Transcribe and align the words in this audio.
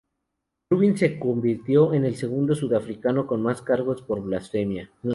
Rubin 0.71 0.97
se 0.97 1.19
convirtió 1.19 1.93
en 1.93 2.05
el 2.05 2.15
segundo 2.15 2.55
sudafricano 2.55 3.27
con 3.27 3.43
más 3.43 3.61
cargos 3.61 4.01
por 4.01 4.19
blasfemia. 4.23 4.89